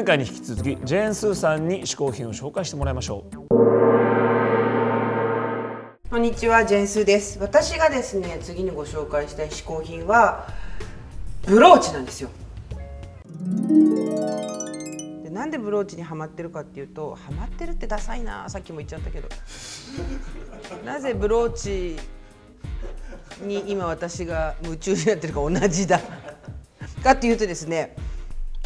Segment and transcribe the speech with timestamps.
[0.00, 3.36] 前回に引き続きジェーン・スーさんに試行品を紹介してもらいましょう。
[6.08, 7.38] こんにちはジェーンスーです。
[7.38, 10.48] 私がですね次にご紹介したい嗜好品は
[11.46, 12.30] ブローチなんですよ。
[15.22, 19.28] でなんでブローチにはまってるかっていうとハマってるってダサいなさっきも言っちゃったけど。
[20.82, 21.98] なぜブローチ
[23.42, 26.00] に今私が夢中になってるか同じだ。
[27.04, 27.96] かっていうとですね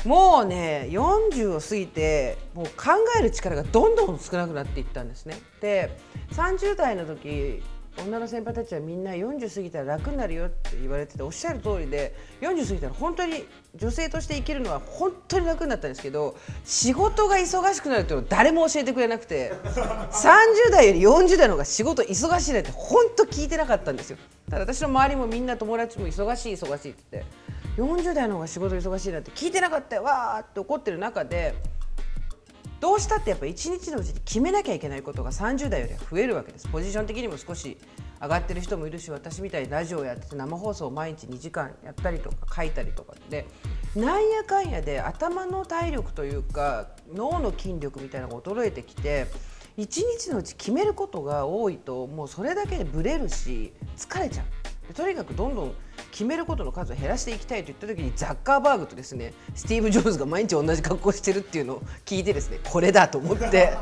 [0.05, 5.39] もうね40を過ぎてもう考える力がどんどん少なくなっていったんですね。
[5.61, 5.97] で
[6.33, 7.63] 30代の時
[7.97, 13.45] 女の先輩たちはみんな40過ぎたら楽になるよって言われてておっしゃる通りで40過ぎたら本当に
[13.77, 24.19] 女性として生きるのは本当に楽になったんですけど仕事が忙しくなるっていうの誰も教えてくれなくて30代より40代の方が仕事忙しいなんて本当聞いてなかったんですよ。
[24.51, 27.44] ただ私の周りもみんな友達も忙しい忙しいって言って。
[27.77, 31.55] 40代の方が仕事忙しいなんて聞いてなかったよわーって怒ってる中で
[32.81, 36.69] どうしたってやっぱ一日のうちに決めなきゃいけないことが30代よりは増えるわけです。
[36.69, 37.79] ポジション的にも少し
[38.21, 43.47] 上がってる人もいるし私みたいにラジオをやってて生放送を毎日2時間やったりとか書いたりとかで
[43.97, 49.27] なんやかんやで頭の体力というか脳の筋力みたいなのが衰えてきて
[49.77, 54.45] 一日のうち決めることが多いともうそれだけでブレるし疲れちゃ
[54.91, 54.93] う。
[54.95, 55.75] とにかくどんどん
[56.15, 63.77] 決めることの数を減らしていきたいと言った時にザッカーバーグとですねスティーブ・ジョブズが毎日同じ格好してるっていうのを聞いてですねこれだと思って。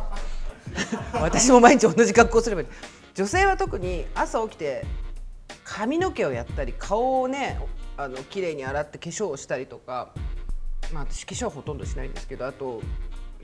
[1.12, 2.68] 私も毎日同じ格好すればいい。
[3.14, 4.86] 女性は特に朝起きて
[5.62, 7.60] 髪の毛をやったり顔をね
[7.98, 10.14] あの綺麗に洗って化粧をしたりとか
[10.90, 12.80] まあ私化粧はほとんどしないんですけどあと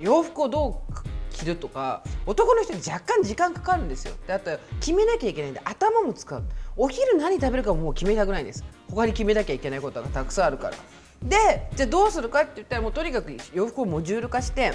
[0.00, 0.94] 洋服をどう
[1.30, 4.14] 着るとか男の人に若干時間かかるんですよ。
[4.26, 6.42] であと決めなきゃいけないんで頭も使う。
[6.76, 8.64] お昼何食べるかももう決めたくないんです。
[8.90, 10.76] 他に決めなきゃいけないことがたくさんあるから
[11.22, 14.72] でじゃあどうするかって言ったらもうとにかく洋服をモジュール化して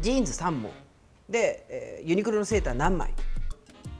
[0.00, 0.70] ジーンズ3本
[1.28, 3.12] で、えー、ユニクロのセーター何枚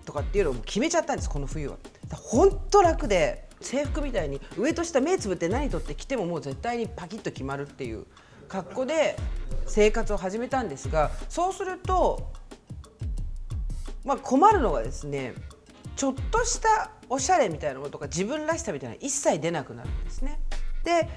[0.04, 1.76] とかっていうのを決めちゃったんですこの冬は。
[2.12, 8.04] 本当楽で制服みたいに上と下目つぶって何取って着てももう絶対にパキッと決まるっていう
[8.48, 9.16] 格好で
[9.66, 12.30] 生活を始めたんですがそうすると、
[14.04, 15.34] まあ、困るのがですね
[15.96, 20.40] ちょっとしたおしゃれみたいなものとか自分らしさみたいな一切出なくなるんですね。
[20.82, 21.08] で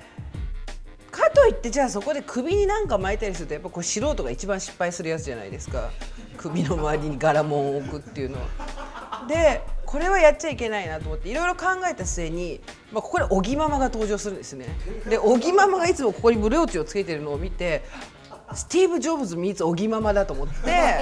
[1.11, 5.89] かといってじゃあそこで首に何か巻いたりするとやっぱこれ素人が一番失敗するやつじゃないですか
[6.37, 9.25] 首の周りに柄物を置くっていうのは。
[9.27, 12.59] でこれはやっちゃいけないなと思っていろいろ考えた末に、
[12.91, 14.67] まあ、ここで小木ママが登場するんですね。
[15.09, 17.83] で小木ママがいつもここにブローチをつけてるのを見て
[18.53, 21.01] スティーブ・ジョブズミーツ小木ママだと思って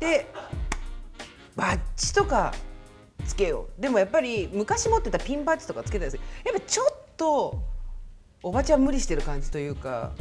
[0.00, 0.26] で
[1.56, 2.54] バッジとか
[3.32, 7.62] つけようでもやっぱり昔持ってたピンバッジとかつけたんですやっぱちょっと
[8.42, 10.12] おばちゃん無理してる感じというか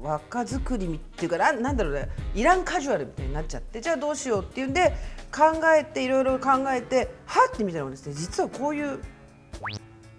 [0.00, 4.94] 若作りっていうかなんだろうねイランカジュアルみたいになっちゃってじゃあどうしようっていうんで
[5.32, 9.00] 考えていろいろ考えてはって見たらですね実はこういう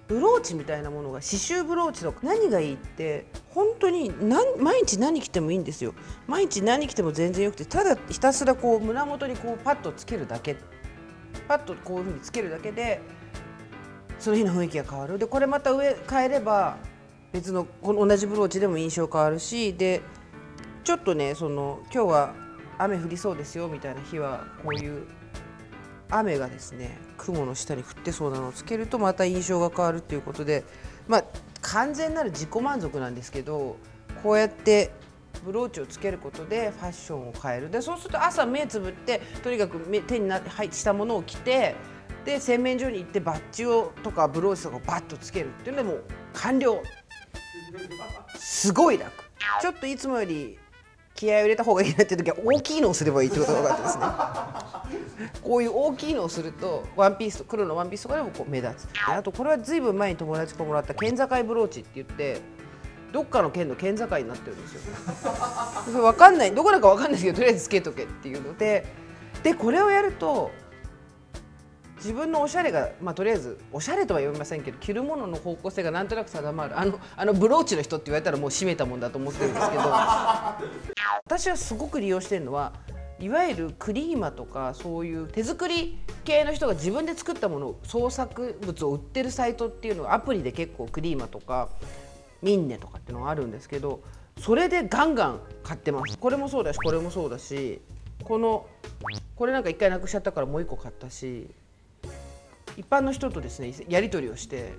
[0.08, 5.96] ブローチみたいなものが刺繍ブローチとか何がいいって本当に何毎日何着てもいいんですよ
[6.28, 10.58] 毎日何着ても全然よくてただひたすらこう胸元にこうパッとつけるだけ
[11.48, 13.02] パッとこういうふうにつけるだけで
[14.20, 15.20] その日の雰囲気が変わる。
[15.20, 16.78] でこれまた上変えれば
[17.32, 20.02] 別のこの同じブローチでも印象変わるしで
[20.84, 22.34] ちょっとねその今日は
[22.78, 25.06] 雨降りそうですよみたいな日はこういう
[26.10, 30.64] 雨がですね雲の下に降ってそうなのをつけるとまた印象が変わるということで
[31.08, 31.24] まあ
[31.62, 33.78] 完全なる自己満足なんですけど
[34.24, 34.92] こうやって
[35.46, 37.70] ブローチをつけることでファッションを変える。
[37.70, 40.42] でそうすると朝目つぶってとにかく手にな
[40.72, 41.76] したものを着て
[42.26, 46.04] で洗面所に行ってバッジをとかブローチとかをバッとつけるっていうのでもう
[46.34, 46.82] 完了。
[48.38, 49.12] すごい楽。
[49.62, 50.58] ちょっといつもより
[51.14, 53.98] 気合を入れた方がいいなっていう時は大きいのをすればいいってことが分かったです
[55.30, 55.34] ね。
[55.42, 58.90] こういう大きいのをするとワンピースと黒のワンピースとかでもこう目立つ。
[59.08, 62.42] あとこれはずいぶん前に友達からもらった県境ブローチって言って
[63.16, 64.82] どっかの県の県境になってるんですよ。
[65.88, 66.54] 分かんない。
[66.54, 68.86] どこだか分かんないですけどとりあえずつけとけっていうので。
[69.42, 70.52] でこれをやると
[71.98, 76.78] 自分のおしゃれが、まあ、とりあえずおしゃれとは言いませんけど着るものの方向性がなんとなく定まる。
[76.78, 79.84] あのあのブローチの人って言われたらもう閉めたもんだと思ってるんですけど。
[81.24, 82.74] 私はすごく利用してるのは
[83.20, 91.70] いわゆるクリーマとかそういう手作り系の人が自分で作ったもの創作物を売ってるサイトっていうのがアプリで結構クリーマとか
[92.42, 94.02] ミンネとかっていうのがあるんですけど
[94.40, 96.18] それでガンガン買ってます。
[96.18, 97.82] これもそうだしこれもそうだし
[98.24, 98.68] この
[99.36, 101.50] これなんか1回なくしちゃったからもう1個買ったし
[102.78, 104.74] 一般の人とですねやり取りをして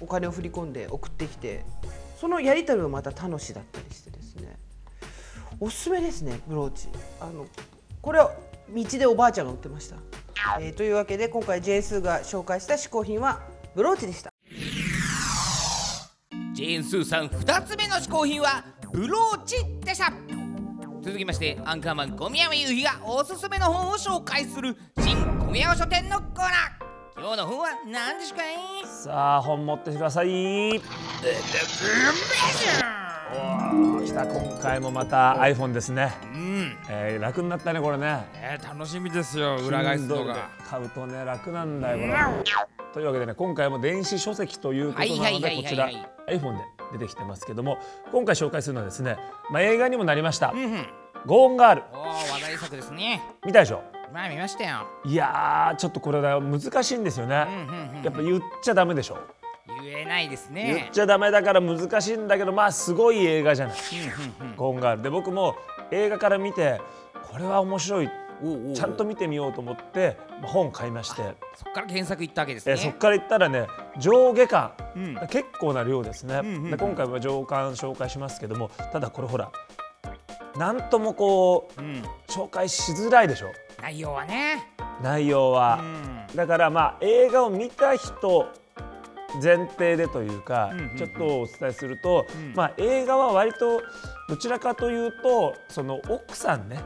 [0.00, 1.64] お金を振り込んで送ってきて
[2.18, 4.56] そのやり取りもまた楽しだったりしてですね。
[5.60, 6.88] おすすめですねブローチ。
[7.20, 7.46] あの
[8.00, 8.32] これは
[8.74, 9.96] 道でおばあちゃんが売ってました、
[10.60, 13.40] えーというわけで今回 J スが紹介した嗜好品は
[13.74, 14.33] ブローチでした。
[16.54, 20.12] ジェーン・スーさん2つ目の嗜好品はブローチでした
[21.02, 26.50] 続きましてアンカーマン小宮山雄飛がおすすめの本を紹介する新小宮山書店のコーナー。
[27.18, 28.54] 今日の本は何ですかい？
[28.86, 30.28] さあ本持ってください。
[30.28, 30.80] おー
[34.04, 34.24] 来た。
[34.26, 36.76] 今回もまた iPhone ですね、うん。
[36.88, 38.26] えー楽になったねこれね。
[38.34, 39.56] えー、楽しみですよ。
[39.56, 40.48] 裏返すのが。
[40.64, 42.14] 買うとね楽なんだよこれ。
[42.94, 45.90] というわけでね今回も電子書籍ということなのはいはいはいはいでこちら
[46.28, 46.62] iPhone で
[46.92, 47.78] 出てきてますけども
[48.12, 49.16] 今回紹介するのはですね、
[49.50, 50.50] まあ、映画にもなりました。
[50.52, 50.86] うんうん
[51.26, 51.82] 「ゴーンガール。
[51.92, 53.82] おー話題作ですね」見たでしょ？
[54.12, 54.86] まあ見ましたよ。
[55.04, 57.56] いやーちょっとこれだ難しいんですよね、うんう
[57.94, 59.18] んうんやっぱ言っちゃダメでしょ？
[59.82, 63.76] 言えないです言っねちゃダメだから難しいんだけどまあすごい映画じゃない。
[63.76, 64.56] うんうんうん。
[64.56, 65.02] ゴーンガール。
[65.02, 65.56] で僕も
[65.90, 66.80] 映画から見て
[67.30, 68.10] これは面白い
[68.74, 71.22] ちゃんと見てみようと思ってまあ本買いまして、
[71.56, 72.72] そっから検索行ったわけですね。
[72.72, 73.66] えーそっから言ったらね
[73.98, 75.14] 上下巻、うん。
[75.28, 76.70] 結構な量ですね、んうんうん。
[76.70, 79.50] で今回は上巻紹介しますけどもただこれほら
[80.56, 82.02] なんともこううん。
[82.28, 83.48] 紹介しづらいでしょ。
[83.82, 84.68] 内容はね。
[85.02, 85.80] 内容は。
[85.80, 86.36] う、ん。
[86.36, 88.48] だからまあ映画を見た人
[89.42, 90.96] 前提でというか、うんうんうん。
[90.96, 92.52] ちょっとお伝えすると、うん。
[92.54, 93.82] まあ映画は割と
[94.28, 96.80] どちらかというとその奥さんね、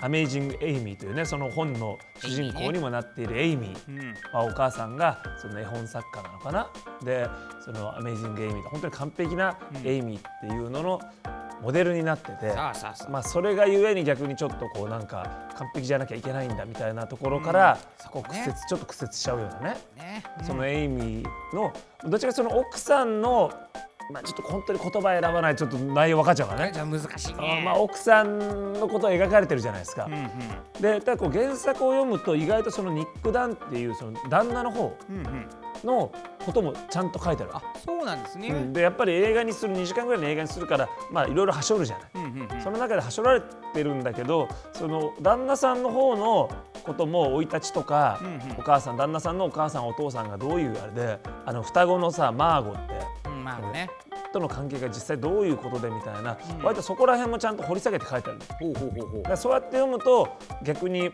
[0.00, 4.14] アメイジング・エイミーというねその本の主人公にもなっているエイミー、うんうん。
[4.32, 6.70] まあ、お母さんがその絵本作家なのかな。
[7.02, 7.28] で
[7.64, 11.00] そのアメイジング・エイミー本当に完璧なエイミーっていうのの
[11.62, 17.78] モデルになってて、まあ、それがゆえに逆にちょっとこうなんか完璧じゃなきゃいけないんだみたいなところから、
[18.10, 18.44] こうね。
[18.46, 20.24] 屈折ちょっと屈折しちゃうようなね、ね。
[20.42, 21.70] そのエイミーの
[22.08, 23.52] どちらかその奥さんの、
[24.10, 26.72] まあ、ちょっと本当に言葉選ばないちょっと内容分かっちゃうからね。
[26.72, 30.04] じゃあ難しいあねまあ、奥さんのことが描かれてるじゃないですか。
[30.06, 30.30] うんうん
[30.80, 35.46] でただこう原作を読むと意外とそのニック・ダンっていうその旦那の方うんうん
[35.84, 36.10] の
[36.44, 37.52] こともちゃんと書いてある。
[37.54, 42.10] あそうなんですねうんでやっぱり映画にする2時間ぐらいの映画にするからまあいろいろはしょるじゃない。
[42.14, 43.42] うんうんうんその中ではしょられ
[43.74, 46.48] てるんだけどその旦那さんの方の
[46.84, 53.90] ことも生い立ちとか、うんうんお母さん旦那さんのお母さんお父さんがどういうあれであの双子のさマーゴってうんまあね。
[54.32, 56.64] との関係が実際どういうことでみたいな、うん。
[56.64, 59.22] 割とそこら辺もちゃんと掘り下げて書いてあるうほうほうほう。
[59.22, 60.28] だからそうやって読むと
[60.62, 61.10] 逆に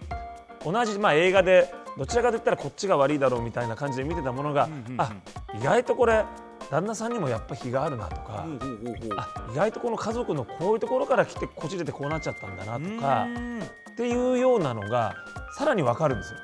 [0.65, 5.13] 同じ、まあ、映画でどちらかといったらこっちが悪いだろうみたいな感じで見てたものが、うんうんうんあ
[5.59, 6.25] 意外とこれ
[6.71, 13.27] 旦那さんにもやっぱ非があるなとか、ほうほうほうほうあ意外とこの家族のこういうところから来てこじれてこうなっちゃったんだなとか
[13.93, 15.15] っていうようなのが
[15.57, 16.39] さらに分かるんですよ。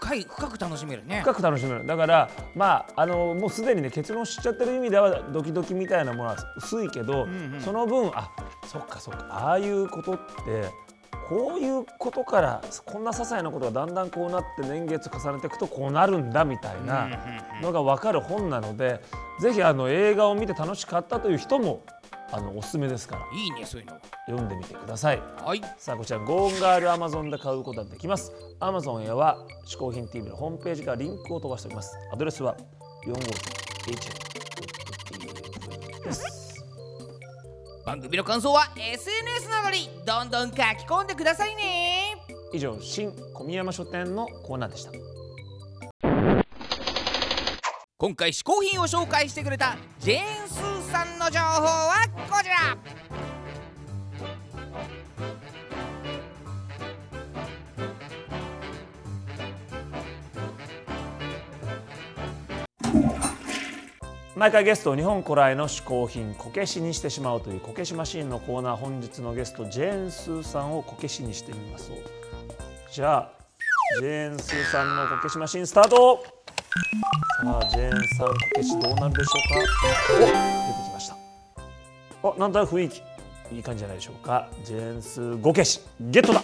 [0.00, 1.20] 深い深く楽しめるね。
[1.22, 1.86] 深く楽しめる。
[1.86, 7.60] だからまああのもうすでにね結論しちゃってる意味ではドキドキみたいなものは薄いけど、んうん。
[7.60, 8.30] その分あ
[8.66, 10.70] そっかそっかああいうことって
[11.28, 17.08] こういうことからこんな些細なことがだんだんこうなって年月重ねていくとこうなるんだみたいな
[17.60, 19.02] のが分かる本なので、
[19.40, 21.84] ぜひあの映画を見て楽しかったという人も
[22.30, 23.22] あのおすすめですから。
[23.38, 23.98] いいねそういうの。
[24.26, 25.22] 読んでみてください。
[25.44, 25.62] はい。
[25.78, 28.32] さあこちらゴーンガールアマゾンで買うことができます。
[28.60, 31.96] アマゾンへは嗜好品 TV のホームページからリンクを飛ばしております。
[32.12, 32.56] アドレスは
[33.06, 36.64] 451hn.tv です
[37.86, 42.16] 番組の感想は SNS などにどんどん書き込んでくださいね。
[42.52, 44.92] 以上新小宮山書店のコーナーでした。
[47.96, 52.76] 今回嗜好品を紹介してくれたジェーン・スーさんの情報はこちら。
[64.34, 71.90] 毎回ゲストを日本古来の嗜好品こけしにしてしまうというこけしマシーンのコーナー本日のゲストジェーン・スーさんをこけしにしてみます。
[72.92, 73.32] じゃあ
[74.00, 76.24] ジェーン・スーさんのこけしマシーンスタート。
[77.40, 79.60] さあジェーンさんこけしどうなるでしょうか？
[80.16, 81.16] お出てきました。
[82.24, 83.00] あなんとなく雰囲気。
[83.54, 84.48] いい感じじゃないでしょうか。
[84.64, 85.80] ジェーンスーごけし。
[86.00, 86.42] ゲットだ。